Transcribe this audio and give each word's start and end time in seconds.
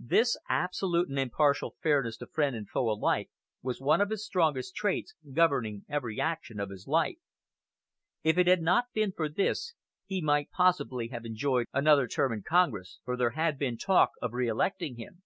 This 0.00 0.36
absolute 0.48 1.08
and 1.08 1.16
impartial 1.20 1.76
fairness 1.80 2.16
to 2.16 2.26
friend 2.26 2.56
and 2.56 2.68
foe 2.68 2.90
alike 2.90 3.30
was 3.62 3.80
one 3.80 4.00
of 4.00 4.10
his 4.10 4.26
strongest 4.26 4.74
traits, 4.74 5.14
governing 5.32 5.84
every 5.88 6.20
action 6.20 6.58
of 6.58 6.68
his 6.70 6.88
life. 6.88 7.18
If 8.24 8.38
it 8.38 8.48
had 8.48 8.60
not 8.60 8.86
been 8.92 9.12
for 9.12 9.28
this, 9.28 9.74
he 10.04 10.20
might 10.20 10.50
possibly 10.50 11.10
have 11.10 11.24
enjoyed 11.24 11.68
another 11.72 12.08
term 12.08 12.32
in 12.32 12.42
Congress, 12.42 12.98
for 13.04 13.16
there 13.16 13.30
had 13.38 13.56
been 13.56 13.78
talk 13.78 14.10
of 14.20 14.32
reelecting 14.32 14.96
him. 14.96 15.22